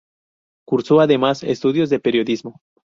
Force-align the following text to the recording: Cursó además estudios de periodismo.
Cursó 0.65 0.99
además 0.99 1.43
estudios 1.43 1.91
de 1.91 1.99
periodismo. 1.99 2.59